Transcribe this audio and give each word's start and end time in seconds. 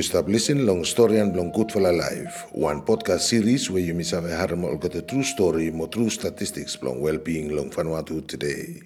You 0.00 0.04
stop 0.08 0.32
listening 0.32 0.64
long 0.64 0.80
story 0.88 1.20
and 1.20 1.36
long 1.36 1.52
good 1.52 1.68
for 1.68 1.84
life, 1.84 2.48
one 2.56 2.80
podcast 2.88 3.20
series 3.20 3.68
where 3.68 3.84
you 3.84 3.92
miss 3.92 4.16
have 4.16 4.24
a 4.24 4.56
mo 4.56 4.72
got 4.80 4.96
a 4.96 5.04
true 5.04 5.20
story, 5.20 5.68
mo 5.68 5.92
true 5.92 6.08
statistics 6.08 6.80
long 6.80 7.04
well-being 7.04 7.52
long 7.52 7.68
Vanuatu 7.68 8.24
today. 8.24 8.80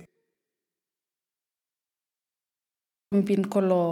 Mbin 3.15 3.47
ko 3.47 3.63
lo 3.63 3.85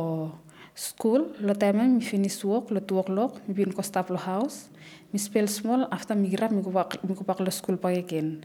school, 0.74 1.30
lo 1.38 1.54
time 1.54 1.94
mi 1.94 2.02
finish 2.02 2.42
work, 2.42 2.74
lo 2.74 2.82
two 2.82 2.98
o'clock, 2.98 3.38
mi 3.46 3.54
bin 3.54 3.70
ko 3.70 3.86
stop 3.86 4.10
lo 4.10 4.18
house, 4.18 4.66
mi 5.14 5.18
spell 5.22 5.46
small 5.46 5.86
after 5.94 6.18
mi 6.18 6.26
grab 6.26 6.50
mi 6.50 6.58
ko 6.58 6.74
mi 7.06 7.14
pak 7.14 7.38
lo 7.38 7.54
school 7.54 7.78
pa 7.78 7.94
again. 7.94 8.42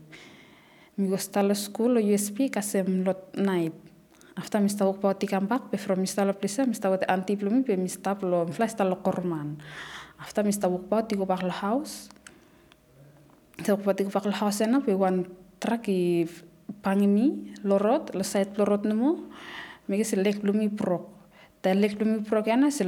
Mi 1.02 1.10
go 1.10 1.18
start 1.18 1.50
lo 1.50 1.58
school 1.58 1.98
lo 1.98 2.00
USP 2.00 2.54
kasem 2.54 3.02
lo 3.02 3.18
night. 3.34 3.74
After 4.38 4.62
mi 4.62 4.70
start 4.70 4.94
work 4.94 5.02
pa 5.02 5.18
tikam 5.18 5.50
pak, 5.50 5.74
pe 5.74 5.78
from 5.82 5.98
mi 5.98 6.06
lo 6.06 6.34
place, 6.34 6.62
mi 6.62 6.78
with 6.78 7.06
anti 7.10 7.36
plumi, 7.36 7.66
pe 7.66 7.76
mi 7.76 7.90
start 7.90 8.22
lo 8.22 8.46
mi 8.46 8.54
start 8.54 8.90
lo 8.90 9.02
korman. 9.02 9.58
After 10.22 10.46
mi 10.46 10.54
start 10.54 10.72
work 10.74 10.86
pa 10.90 11.02
tiko 11.02 11.26
pak 11.26 11.42
lo 11.42 11.50
house. 11.50 12.10
Tiko 13.58 13.82
pa 13.82 13.98
tiko 13.98 14.14
pak 14.14 14.26
lo 14.30 14.32
house 14.38 14.62
na 14.70 14.80
pe 14.80 14.94
one 14.94 15.26
track 15.60 15.90
i 15.90 16.30
pangimi 16.86 17.58
lorot, 17.66 18.14
lo 18.14 18.22
side 18.22 18.54
lorot 18.58 18.86
nemo, 18.86 19.26
mi 19.88 20.04
se 20.04 20.16
lek 20.16 20.42
plumi 20.46 20.70
prok. 20.70 21.10
Ta 21.62 21.74
lek 21.74 21.98
plumi 21.98 22.22
prok 22.22 22.46
yana 22.46 22.70
se 22.70 22.86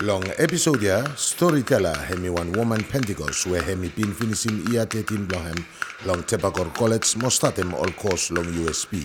Long 0.00 0.24
episode 0.40 0.80
ya, 0.80 1.04
storyteller 1.20 1.92
hemi 2.08 2.30
one 2.32 2.52
woman 2.56 2.80
Pentecost 2.88 3.46
where 3.46 3.60
hemi 3.60 3.90
pin 3.92 4.08
finishing 4.16 4.64
ia 4.72 4.86
tetin 4.88 5.28
blohem 5.28 5.60
long 6.08 6.24
Tepakor 6.24 6.72
College 6.72 7.04
mostatem 7.20 7.76
all 7.76 7.92
course 8.00 8.32
long 8.32 8.48
USP. 8.64 9.04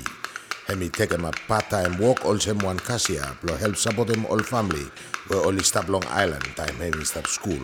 Hemi 0.67 0.88
take 0.89 1.11
a 1.11 1.20
part-time 1.48 2.00
work 2.00 2.23
all 2.23 2.39
him 2.39 2.59
one 2.59 2.80
kasia 2.80 3.36
blo 3.44 3.56
help 3.58 3.76
support 3.76 4.09
him 4.09 4.26
all 4.26 4.39
family 4.39 4.88
where 5.28 5.44
only 5.44 5.61
stop 5.61 5.89
long 5.89 6.03
island 6.08 6.45
time 6.56 6.76
hemi 6.80 7.04
stop 7.04 7.28
school. 7.28 7.61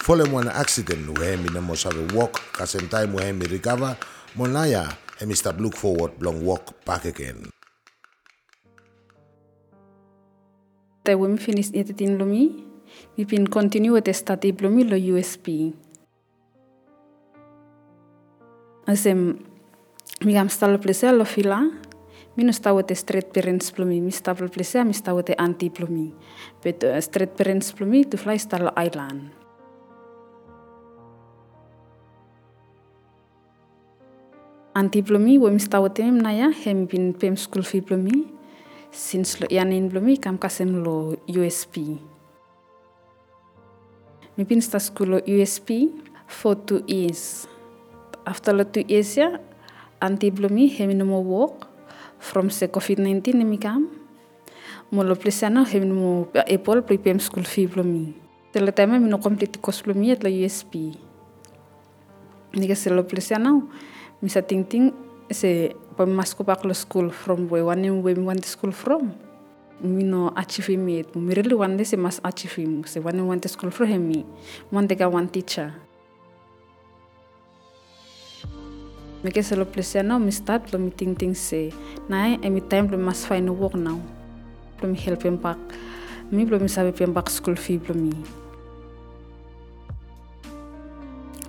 Follow 0.00 0.26
one 0.30 0.48
accident 0.48 1.18
where 1.18 1.36
hemi 1.36 1.52
have 1.52 2.14
work 2.16 2.40
kasem 2.56 2.88
time 2.88 3.12
where 3.12 3.26
hemi 3.26 3.46
recover 3.46 3.96
monaya 4.34 4.96
hemi 5.20 5.34
stop 5.34 5.60
look 5.60 5.76
forward 5.76 6.10
long 6.22 6.42
walk 6.42 6.72
back 6.84 7.04
again. 7.04 7.55
Te 11.06 11.14
wemi 11.14 11.38
finish 11.38 11.70
tetin 11.70 12.18
lumi, 12.18 12.50
mi 13.14 13.24
pin 13.24 13.46
continue 13.46 13.92
with 13.92 14.04
the 14.04 14.12
study 14.12 14.50
lo 14.50 14.96
USP. 14.98 15.72
Asem 18.88 19.38
mi 20.24 20.32
gam 20.32 20.48
sta 20.48 20.66
lo 20.66 21.24
fila, 21.24 21.62
mi 22.36 22.42
no 22.42 22.50
sta 22.50 22.74
with 22.74 22.88
the 22.88 22.94
straight 22.96 23.32
parents 23.32 23.70
plumi, 23.70 24.00
mi 24.00 24.10
sta 24.10 24.34
lo 24.34 24.48
place 24.48 24.82
mi 24.82 24.92
sta 24.92 25.14
with 25.14 25.26
the 25.26 25.40
anti 25.40 25.70
plumi. 25.70 26.12
But 26.60 26.82
uh, 26.82 27.00
straight 27.00 27.36
parents 27.36 27.72
plumi 27.72 28.10
tu 28.10 28.16
fly 28.16 28.36
sta 28.36 28.58
lo 28.58 28.72
island. 28.76 29.30
Anti 34.74 35.02
plumi 35.02 35.38
wo 35.38 35.50
mi 35.50 35.60
sta 35.60 35.80
with 35.80 35.94
them 35.94 36.18
na 36.18 36.30
ya, 36.32 36.50
hem 36.50 36.86
bin 36.86 37.14
pem 37.14 37.36
school 37.36 37.62
fee 37.62 37.80
plumi, 37.80 38.35
since 38.96 39.40
lo 39.40 39.46
yanin 39.52 39.92
plumi 39.92 40.16
kam 40.16 40.38
kasem 40.40 40.80
lo 40.80 41.20
USP. 41.28 42.00
Mi 44.36 44.44
pin 44.44 44.60
sta 44.64 44.80
school 44.80 45.08
lo 45.08 45.18
USP 45.20 45.92
for 46.26 46.56
two 46.56 46.80
years. 46.88 47.46
After 48.24 48.56
lo 48.56 48.64
two 48.64 48.84
years 48.88 49.16
ya, 49.16 49.36
anti 50.00 50.32
plumi 50.32 50.72
hem 50.72 50.96
no 50.96 51.04
mo 51.04 51.20
work 51.20 51.68
from 52.18 52.48
se 52.48 52.68
COVID-19 52.68 53.44
mi 53.44 53.58
kam. 53.60 53.88
Mo 54.90 55.04
lo 55.04 55.14
plesana 55.14 55.64
hem 55.68 55.84
no 55.88 55.94
mo 55.94 56.28
Apple 56.32 56.82
pre 56.82 56.96
pem 56.96 57.20
school 57.20 57.44
fee 57.44 57.68
plumi. 57.68 58.16
Te 58.52 58.60
lo 58.60 58.72
tema 58.72 58.98
mi 58.98 59.08
no 59.08 59.20
complete 59.20 59.60
course 59.60 59.84
plumi 59.84 60.10
at 60.10 60.24
lo 60.24 60.30
USP. 60.32 60.96
Nika 62.56 62.74
se 62.74 62.88
lo 62.90 63.04
plesana 63.04 63.60
mi 64.22 64.28
sa 64.28 64.40
ting 64.40 64.64
ting 64.64 64.92
se 65.30 65.76
pa 65.96 66.04
masku 66.04 66.44
pak 66.44 66.60
lo 66.64 66.76
school 66.76 67.08
from 67.08 67.48
where 67.48 67.64
one 67.64 67.80
we 68.02 68.12
want 68.14 68.44
the 68.44 68.48
school 68.48 68.72
from. 68.72 69.16
Mi 69.80 70.04
no 70.04 70.32
achieve 70.36 70.76
mi 70.76 71.00
it. 71.00 71.16
Mi 71.16 71.34
really 71.34 71.54
want 71.54 71.80
se 71.86 71.96
mas 71.96 72.20
achieve 72.24 72.66
mi. 72.68 72.84
Se 72.84 73.00
want 73.00 73.42
the 73.42 73.48
school 73.48 73.70
from 73.70 73.88
hemi. 73.88 74.24
Want 74.70 74.88
the 74.88 75.08
one 75.08 75.28
teacher. 75.28 75.72
Mi 79.24 79.30
ke 79.30 79.42
se 79.42 79.56
lo 79.56 79.64
plesana 79.64 80.20
mi 80.20 80.30
start 80.30 80.72
lo 80.72 80.78
mi 80.78 80.90
ting 80.90 81.16
ting 81.16 81.34
se. 81.34 81.72
Nai 82.08 82.36
emi 82.42 82.60
time 82.68 82.88
lo 82.88 82.98
mas 82.98 83.26
find 83.26 83.48
work 83.48 83.74
now. 83.74 84.00
Lo 84.82 84.88
mi 84.88 84.96
help 84.96 85.24
em 85.24 85.38
pak. 85.38 85.58
Mi 86.30 86.44
lo 86.44 86.58
mi 86.58 86.68
sabe 86.68 86.92
pem 86.92 87.12
pak 87.12 87.30
school 87.30 87.56
fee 87.56 87.80
lo 87.88 87.94
mi. 87.94 88.12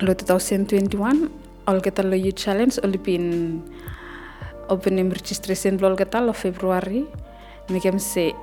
Lo 0.00 0.14
2021 0.14 1.28
all 1.66 1.80
kita 1.80 2.00
lo 2.00 2.16
youth 2.16 2.36
challenge 2.36 2.80
oli 2.84 2.98
pin 4.68 4.76
opening 4.76 5.10
registration 5.10 5.78
lo 5.80 5.96
kita 5.96 6.20
lo 6.20 6.32
Februari. 6.32 7.06
Mi 7.70 7.80
kem 7.80 7.98
se 7.98 8.34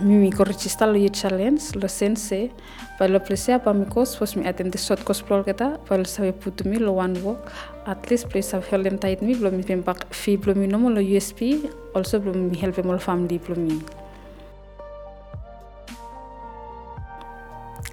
mi 0.00 0.16
mi 0.16 0.30
lo 0.30 0.94
youth 0.94 1.12
challenge 1.12 1.74
lo 1.74 1.86
sense 1.86 2.50
pa 2.98 3.06
lo 3.06 3.20
plese 3.20 3.52
apa 3.52 3.72
mi 3.72 3.84
kos 3.84 4.16
pos 4.16 4.36
mi 4.36 4.46
attend 4.46 4.74
short 4.76 5.04
course 5.04 5.22
lo 5.28 5.44
kita 5.44 5.78
pa 5.86 5.96
lo 5.96 6.04
sabe 6.04 6.32
putu 6.32 6.64
lo 6.80 6.92
one 6.92 7.20
work 7.22 7.52
at 7.86 8.10
least 8.10 8.28
place 8.28 8.48
sabe 8.48 8.64
help 8.70 9.00
tight 9.00 9.20
mi 9.22 9.34
lo 9.34 9.50
mi 9.50 9.62
pem 9.62 9.82
fee 10.10 10.38
lo 10.44 10.54
mi 10.54 10.66
nomo 10.66 10.88
lo 10.88 11.00
USP 11.00 11.68
also 11.94 12.18
lo 12.18 12.32
mi 12.32 12.56
help 12.56 12.84
mo 12.84 12.98
family 12.98 13.40
lo 13.48 13.56
mi. 13.56 13.82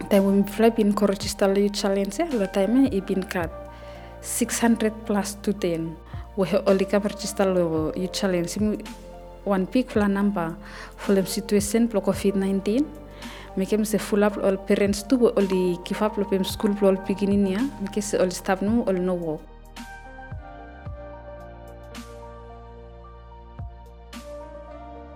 Time 0.10 0.32
mi 0.32 0.44
fly 0.44 0.72
pin 0.72 0.94
ko 0.94 1.06
register 1.06 1.48
lo 1.48 1.60
youth 1.60 1.76
challenge 1.76 2.18
lo 2.32 2.48
time 2.48 2.88
i 2.92 3.02
pin 3.02 3.24
kat 3.24 3.52
600 4.22 4.92
plus 5.06 5.36
to 5.42 5.52
10 5.52 6.10
wehe 6.40 6.58
olika 6.72 7.00
bercista 7.04 7.44
lo 7.46 7.92
yu 8.02 8.08
chalen 8.08 8.48
sim 8.48 8.78
One 9.46 9.66
pik 9.66 9.92
fla 9.92 10.08
namba 10.08 10.56
fulem 10.98 11.26
situation 11.26 11.88
plo 11.88 12.00
covid 12.02 12.36
19 12.36 12.84
mekem 13.58 13.84
se 13.86 13.98
up 13.98 14.36
all 14.44 14.58
parents 14.68 15.04
tu 15.04 15.16
oli 15.36 15.78
kifap 15.84 16.18
lo 16.18 16.26
pem 16.26 16.44
school 16.44 16.76
plo 16.76 16.88
ol 16.90 16.98
pikininia 17.08 17.60
meke 17.82 18.02
se 18.02 18.16
all 18.18 18.32
stab 18.32 18.62
nu 18.62 18.84
ol 18.88 19.00
no 19.02 19.16
wo 19.16 19.40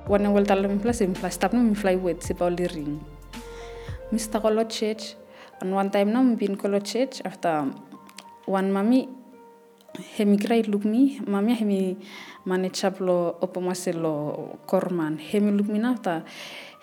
One 0.07 0.28
wal 0.28 0.45
all 0.51 0.67
mi 0.67 0.79
place 0.83 1.07
mi 1.07 1.16
fly 1.16 1.31
stab 1.31 1.53
nu 1.53 1.63
mi 1.63 1.75
fly 1.75 1.95
with, 1.95 2.22
se 2.22 2.33
all 2.39 2.51
ol 2.51 2.67
ring. 2.75 3.00
Mister 4.12 4.39
sta 4.39 4.63
church. 4.67 5.16
And 5.62 5.73
one 5.73 5.89
time 5.89 6.12
now 6.12 6.23
been 6.35 6.56
bin 6.56 6.83
church 6.83 7.22
after 7.23 7.72
one 8.45 8.69
mami 8.72 9.07
hemi 10.18 10.38
grade 10.38 10.68
look 10.68 10.86
me 10.86 11.20
mami 11.28 11.56
hemi 11.56 11.98
mane 12.46 12.70
chaplo 12.70 13.38
opomase 13.42 13.94
lo 13.94 14.58
korman. 14.66 15.20
Hemi 15.20 15.52
look 15.52 15.68
me 15.68 15.80
nafta 15.80 16.24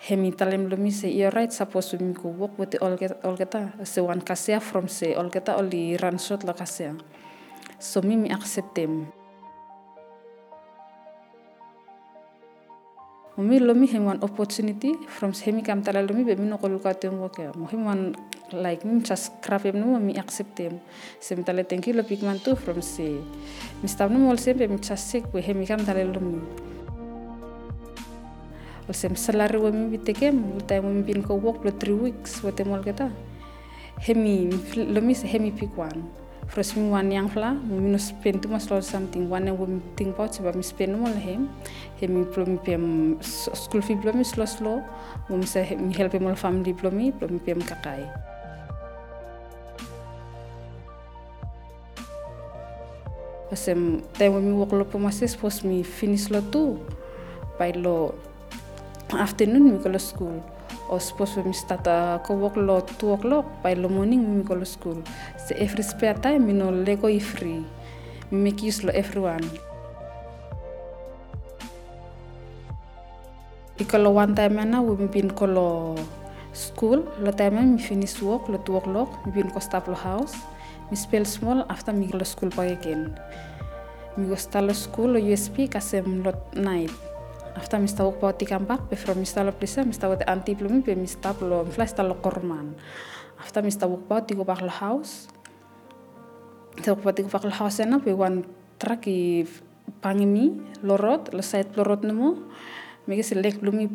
hemi 0.07 0.31
talem 0.31 0.69
lo 0.69 0.77
mi 0.77 0.91
se 0.91 1.09
you're 1.09 1.31
right 1.31 1.51
suppose 1.51 1.93
mi 1.99 2.13
ko 2.13 2.29
work 2.29 2.57
with 2.57 2.75
all 2.81 2.95
get 2.97 3.23
all 3.23 3.35
geta 3.35 3.73
se 3.83 4.01
one 4.01 4.21
kasea 4.21 4.61
from 4.61 4.87
se 4.87 5.13
all 5.15 5.29
geta 5.29 5.55
only 5.57 5.97
run 5.97 6.17
shot 6.17 6.43
la 6.43 6.53
kasea. 6.53 6.95
So 7.79 8.01
mi 8.01 8.15
mi 8.15 8.29
accept 8.29 8.75
them 8.75 9.11
Mami 13.37 13.59
lomi 13.59 13.87
hemi 13.87 14.05
one 14.05 14.19
opportunity 14.21 14.93
from 15.07 15.31
hemi 15.31 15.61
kam 15.61 15.81
tala 15.81 16.01
lomi 16.01 16.23
be 16.25 16.35
mi 16.35 16.49
no 16.49 16.57
kolu 16.57 16.83
ka 16.83 16.91
tem 16.91 17.17
work 17.17 17.37
ya 17.39 17.51
mo 17.55 17.65
hemi 17.65 17.85
one 17.85 18.13
like 18.51 18.83
mi 18.83 18.99
just 19.01 19.31
crap 19.41 19.65
em 19.65 19.79
no 19.79 19.97
mi 19.99 20.17
accept 20.17 20.59
em. 20.59 20.81
Se 21.21 21.35
mi 21.35 21.43
tala 21.43 21.63
you 21.63 21.93
lo 21.93 22.03
pigman 22.03 22.43
tu 22.43 22.55
from 22.57 22.81
se. 22.81 23.21
Mi 23.81 23.87
stab 23.87 24.11
no 24.11 24.19
mol 24.19 24.37
sempre 24.37 24.67
mi 24.67 24.77
just 24.77 25.07
sick 25.09 25.33
we 25.33 25.41
hemi 25.41 25.65
kam 25.65 25.79
tala 25.85 26.03
lomi. 26.03 26.41
O 28.89 28.91
sem 28.91 29.15
salary 29.15 29.59
we 29.59 29.71
mi 29.71 29.97
biteke 29.97 30.33
mo 30.33 30.59
time 30.67 30.93
mi 30.93 31.01
bin 31.01 31.23
ko 31.23 31.35
work 31.35 31.63
lo 31.63 31.71
3 31.71 32.03
weeks 32.03 32.43
wote 32.43 32.65
mol 32.65 32.83
keta 32.83 33.09
hemi 33.99 34.49
lomi 34.75 35.13
se 35.13 35.25
hemi 35.27 35.53
one 35.77 36.03
First 36.51 36.75
mi 36.75 36.91
one 36.91 37.07
yang 37.15 37.31
fla, 37.31 37.55
mi 37.55 37.95
no 37.95 37.97
spend 37.97 38.43
too 38.43 38.51
much 38.51 38.67
lot 38.67 38.83
something. 38.83 39.31
One 39.31 39.47
and 39.47 39.55
we 39.55 39.79
think 39.95 40.19
about 40.19 40.35
sebab 40.35 40.59
mi 40.59 40.67
spend 40.67 40.99
mo 40.99 41.07
lah 41.07 41.15
Hemi 41.15 42.27
pro 42.27 42.43
mi 42.43 42.59
pem 42.59 43.15
school 43.23 43.79
fee 43.79 43.95
pro 43.95 44.11
mi 44.11 44.27
slow 44.27 44.43
slow. 44.43 44.83
Mi 45.31 45.47
se 45.47 45.63
mi 45.79 45.95
help 45.95 46.11
mo 46.19 46.35
family 46.35 46.75
pro 46.75 46.91
mi 46.91 47.15
pro 47.15 47.31
mi 47.31 47.39
pem 47.39 47.63
kakai. 47.63 48.03
Pasem 53.47 54.03
time 54.19 54.43
mi 54.43 54.51
work 54.51 54.75
lo 54.75 54.83
pomases 54.83 55.39
pos 55.39 55.63
mi 55.63 55.87
finish 55.87 56.27
lo 56.27 56.43
tu. 56.51 56.83
By 57.55 57.79
lo 57.79 58.11
afternoon 59.07 59.71
mi 59.71 59.79
ko 59.79 59.87
school. 59.95 60.43
O 60.91 60.99
suppose 60.99 61.39
mi 61.47 61.55
start 61.55 61.87
uh, 61.87 62.19
ko 62.19 62.35
work 62.35 62.59
lo 62.59 62.83
2 62.83 63.15
o'clock 63.15 63.47
by 63.63 63.71
lo 63.79 63.87
morning 63.87 64.27
mi 64.27 64.43
ko 64.43 64.59
lo 64.59 64.67
school. 64.67 64.99
Se 65.39 65.55
every 65.55 65.83
spare 65.87 66.19
time 66.19 66.43
mi 66.43 66.53
no 66.53 66.67
lego 66.67 67.07
i 67.07 67.19
free. 67.19 67.63
Mi 68.27 68.51
make 68.51 68.59
use 68.67 68.83
lo 68.83 68.91
everyone. 68.91 69.47
Ikolo 73.79 74.11
one 74.11 74.35
time 74.35 74.67
na 74.67 74.83
we 74.83 75.07
bin 75.07 75.31
kolo 75.31 75.95
school 76.51 77.07
lo 77.23 77.31
time 77.31 77.63
mi 77.63 77.79
finish 77.79 78.19
work 78.19 78.51
lo 78.51 78.59
two 78.59 78.75
o'clock 78.75 79.07
mi 79.25 79.31
bin 79.31 79.47
ko 79.47 79.63
stop 79.63 79.87
lo 79.87 79.95
house. 79.95 80.35
Mi 80.91 80.99
spell 80.99 81.23
small 81.23 81.63
after 81.71 81.95
mi 81.95 82.11
lo 82.11 82.27
school 82.27 82.51
pa 82.51 82.67
again. 82.67 83.15
Mi 84.19 84.27
go 84.27 84.35
start 84.35 84.67
lo 84.67 84.75
school 84.75 85.15
lo 85.15 85.19
USP 85.23 85.71
kasem 85.71 86.19
lo 86.19 86.35
night 86.51 87.10
after 87.55 87.79
mi 87.79 87.87
sta 87.87 88.03
work 88.03 88.19
pa 88.19 88.33
ti 88.33 88.45
kampak 88.45 88.87
pe 88.89 88.95
from 88.95 89.17
mi 89.19 89.25
sta 89.25 89.43
lo 89.43 89.51
place 89.51 89.83
mi 89.83 89.93
sta 89.93 90.07
wo 90.07 90.15
anti 90.27 90.55
plumi 90.55 90.81
pe 90.81 90.95
mi 90.95 91.07
sta 91.07 91.35
lo 91.41 91.63
mi 91.63 91.71
fly 91.71 91.87
sta 91.87 92.03
lo 92.03 92.15
korman 92.21 92.75
after 93.39 93.63
mi 93.63 93.71
sta 93.71 93.87
work 93.87 94.07
pa 94.07 94.21
ti 94.21 94.35
go 94.35 94.43
back 94.43 94.61
lo 94.61 94.69
house 94.71 95.27
sa 96.83 96.95
work 96.95 97.03
pa 97.03 97.11
ti 97.11 97.23
go 97.23 97.29
back 97.29 97.43
lo 97.43 97.51
house 97.51 97.83
na 97.83 97.99
pe 97.99 98.11
one 98.13 98.43
truck 98.77 99.07
i 99.07 99.47
pangimi 100.01 100.61
lorot 100.83 101.33
lo 101.33 101.41
side 101.41 101.75
lorot 101.75 102.03
nemo 102.03 102.35
mi 103.07 103.15
ke 103.17 103.23
selek 103.23 103.59
lumi 103.61 103.89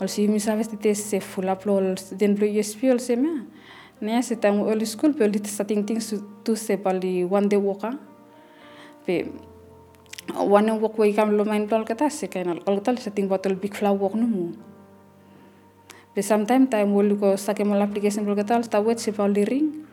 ol 0.00 0.08
si 0.08 0.28
mi 0.28 0.40
sabes 0.40 0.68
ti 0.68 0.94
se 0.94 1.20
fula 1.20 1.56
plo 1.56 1.80
den 2.18 2.34
blo 2.34 2.46
USP 2.46 2.90
ol 2.90 3.00
se 3.00 3.16
mea. 3.16 3.44
Ne 4.00 4.22
se 4.22 4.36
tang 4.36 4.60
early 4.68 4.84
school 4.84 5.14
pe 5.14 5.26
lit 5.26 5.46
starting 5.46 5.86
ting 5.86 6.00
tu 6.44 6.56
se 6.56 6.76
pali 6.76 7.24
one 7.24 7.48
day 7.48 7.56
walk 7.56 7.84
pe 9.06 9.24
one 10.34 10.70
walk 10.80 10.98
way 10.98 11.12
kam 11.12 11.30
lo 11.36 11.44
main 11.44 11.66
plol 11.66 11.84
kata 11.84 12.10
se 12.10 12.26
kain 12.28 12.60
ol 12.66 12.76
kata 12.80 13.00
se 13.00 13.10
ting 13.10 13.28
botol 13.28 13.54
big 13.54 13.74
flower 13.74 13.98
walk 13.98 14.14
no 14.14 14.26
mu 14.26 14.52
pe 16.14 16.20
sometime 16.22 16.66
time 16.66 16.92
wol 16.92 17.16
ko 17.16 17.36
sake 17.36 17.64
mal 17.64 17.80
application 17.80 18.24
plol 18.24 18.36
kata 18.36 18.62
sta 18.62 18.80
wet 18.80 18.98
se 18.98 19.12
pali 19.12 19.44
ring 19.44 19.85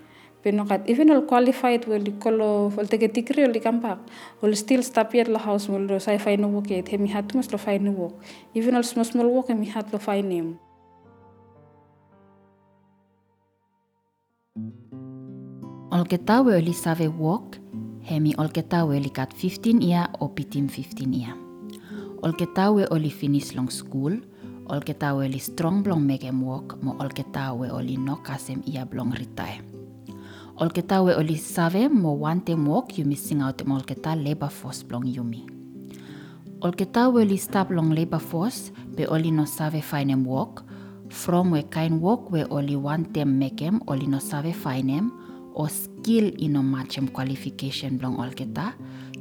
even 0.46 1.12
ol 1.12 2.88
tege 2.90 3.08
tikri 3.08 3.44
ol 3.44 3.54
kampak 3.60 4.00
ol 4.42 4.56
still 4.56 4.84
stop 4.84 5.14
yet 5.14 5.28
la 5.28 5.40
house 5.40 5.70
mol 5.70 5.88
do 5.88 6.00
sai 6.00 6.18
fai 6.18 6.36
no 6.38 6.48
work 6.48 6.72
et 6.72 6.90
hemi 6.90 7.08
hat 7.08 7.34
mas 7.36 7.52
lo 7.52 7.58
fai 7.58 7.80
no 7.80 7.92
work 7.92 8.14
even 8.54 8.76
all 8.76 8.84
small 8.84 9.06
small 9.06 9.28
work 9.28 9.48
hemi 9.48 9.66
hat 9.66 9.92
lo 9.94 10.00
fai 10.00 10.22
nem 10.22 10.60
Ol 15.94 16.10
ketawe 16.10 16.58
oli 16.58 16.74
save 16.74 17.06
work, 17.22 17.62
hemi 18.10 18.34
ol 18.42 18.50
ketawe 18.50 18.98
oli 18.98 19.10
kat 19.14 19.34
15 19.38 19.78
ia 19.86 20.10
o 20.22 20.30
pitim 20.34 20.66
15 20.66 21.14
ia. 21.14 21.38
Ol 22.26 22.34
ketawe 22.34 22.90
oli 22.90 23.14
finish 23.14 23.54
long 23.54 23.70
school, 23.70 24.18
ol 24.74 24.82
ketawe 24.82 25.26
oli 25.26 25.38
strong 25.38 25.86
blong 25.86 26.02
megem 26.02 26.42
work, 26.42 26.82
mo 26.82 26.98
ol 26.98 27.14
ketawe 27.14 27.70
oli 27.70 27.98
no 27.98 28.18
kasem 28.26 28.66
ia 28.66 28.90
blong 28.90 29.14
retire. 29.14 29.73
Olketa 30.64 31.02
we 31.04 31.14
oli 31.16 31.36
save 31.36 31.90
mo 31.90 32.16
wante 32.16 32.56
mok 32.56 32.98
you 32.98 33.06
missing 33.06 33.42
out 33.44 33.66
mo 33.66 33.76
olketa 33.76 34.16
labor 34.16 34.50
force 34.50 34.86
blong 34.88 35.04
yumi. 35.16 35.44
Olketa 36.62 37.12
we 37.12 37.22
oli 37.22 37.38
stop 37.38 37.70
long 37.70 37.92
labor 37.92 38.20
force, 38.20 38.72
be 38.96 39.06
oli 39.08 39.32
no 39.32 39.46
save 39.46 39.82
finem 39.82 40.24
work, 40.26 40.64
from 41.10 41.52
we 41.52 41.64
kind 41.64 42.00
work 42.02 42.32
we 42.32 42.46
oli 42.50 42.76
wante 42.76 43.26
mekem 43.26 43.82
oli 43.88 44.08
no 44.08 44.20
save 44.20 44.54
finem, 44.54 45.12
o 45.54 45.68
skill 45.68 46.32
ino 46.40 46.64
matchem 46.64 47.12
qualification 47.12 47.98
blong 47.98 48.20
olketa 48.20 48.72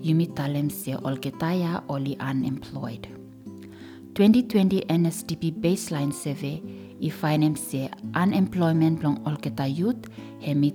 yumi 0.02 0.26
talem 0.26 0.70
se 0.70 0.94
olketa 0.96 1.52
ya 1.54 1.82
oli 1.88 2.16
unemployed. 2.30 3.08
2020 4.14 4.84
NSDP 4.98 5.50
baseline 5.58 6.12
survey 6.12 6.62
i 7.02 7.10
finem 7.10 7.56
se 7.58 7.90
unemployment 8.14 9.02
blong 9.02 9.18
ol 9.26 9.36
keta 9.42 9.66
youth 9.66 10.06
hemi 10.40 10.70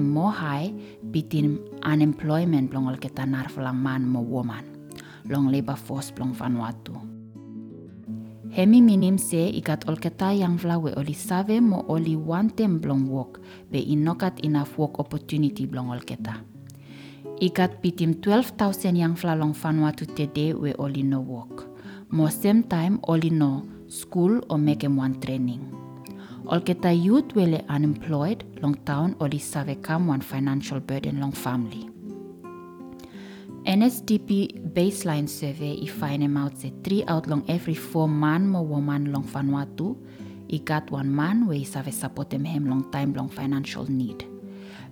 more 0.00 0.30
high 0.30 0.70
bitin 1.10 1.58
unemployment 1.82 2.70
blong 2.70 2.86
ol 2.86 2.96
keta 2.96 3.26
narflang 3.26 3.74
man 3.74 4.06
mo 4.06 4.20
woman 4.22 4.74
long 5.28 5.48
labor 5.48 5.76
force 5.76 6.12
blong 6.12 6.32
Vanuatu. 6.36 6.92
Hemi 8.54 8.78
minim 8.78 9.18
se 9.18 9.50
ikat 9.50 9.88
ol 9.88 9.96
keta 9.98 10.30
yang 10.30 10.60
flawe 10.60 10.94
oli 10.94 11.16
save 11.16 11.58
mo 11.58 11.82
oli 11.88 12.14
one 12.14 12.52
tem 12.54 12.78
blong 12.78 13.08
work 13.10 13.40
be 13.72 13.82
inokat 13.82 14.38
enough 14.44 14.78
work 14.78 15.00
opportunity 15.00 15.66
blong 15.66 15.90
ol 15.90 15.98
keta. 15.98 16.38
Ikat 17.42 17.82
pitim 17.82 18.22
12,000 18.22 18.94
yang 18.94 19.18
flalong 19.18 19.58
Vanuatu 19.58 20.06
today 20.06 20.54
we 20.54 20.70
oli 20.78 21.02
no 21.02 21.18
work. 21.18 21.66
Mo 22.14 22.30
same 22.30 22.62
time 22.62 23.02
oli 23.10 23.32
no 23.32 23.73
school 23.88 24.40
o 24.48 24.56
mekem 24.56 24.96
one 24.96 25.20
training. 25.20 25.62
Ol 26.46 26.60
keta 26.60 26.92
youth 26.92 27.34
wele 27.34 27.64
unemployed 27.68 28.44
long 28.62 28.74
town 28.84 29.16
oli 29.20 29.38
save 29.38 29.82
kam 29.82 30.06
one 30.08 30.20
financial 30.20 30.80
burden 30.80 31.20
long 31.20 31.32
family. 31.32 31.88
NSDP 33.64 34.60
baseline 34.74 35.26
survey 35.26 35.78
i 35.82 35.86
find 35.86 36.36
out 36.36 36.58
say 36.58 36.70
three 36.82 37.02
out 37.08 37.26
long 37.26 37.42
every 37.48 37.74
four 37.74 38.06
man 38.06 38.46
mo 38.46 38.60
woman 38.60 39.10
long 39.10 39.24
Vanuatu, 39.24 39.96
i 40.52 40.58
got 40.58 40.90
one 40.90 41.14
man 41.14 41.46
where 41.46 41.58
i 41.58 41.62
save 41.62 41.94
support 41.94 42.32
him 42.32 42.44
him 42.44 42.66
long 42.68 42.90
time 42.90 43.14
long 43.14 43.28
financial 43.28 43.90
need. 43.90 44.26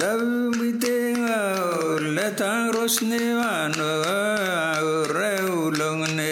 Dawite 0.00 1.12
aur 1.28 2.00
leta 2.16 2.70
rosne 2.72 3.20
vano 3.38 3.90
aur 4.08 5.08
reulongne 5.18 6.30